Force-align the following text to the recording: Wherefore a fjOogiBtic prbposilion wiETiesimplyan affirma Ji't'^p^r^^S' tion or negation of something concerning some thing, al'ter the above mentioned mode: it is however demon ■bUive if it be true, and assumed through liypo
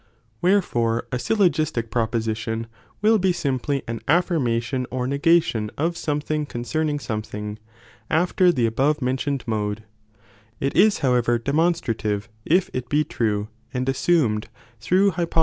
Wherefore 0.41 1.05
a 1.11 1.17
fjOogiBtic 1.17 1.89
prbposilion 1.91 2.65
wiETiesimplyan 3.03 4.03
affirma 4.05 4.57
Ji't'^p^r^^S' 4.57 4.63
tion 4.63 4.87
or 4.89 5.05
negation 5.05 5.69
of 5.77 5.95
something 5.95 6.47
concerning 6.47 6.97
some 6.97 7.21
thing, 7.21 7.59
al'ter 8.09 8.51
the 8.51 8.65
above 8.65 8.99
mentioned 8.99 9.43
mode: 9.45 9.83
it 10.59 10.75
is 10.75 11.01
however 11.05 11.37
demon 11.37 11.73
■bUive 11.73 12.29
if 12.45 12.71
it 12.73 12.89
be 12.89 13.03
true, 13.03 13.49
and 13.75 13.87
assumed 13.87 14.49
through 14.79 15.11
liypo 15.11 15.39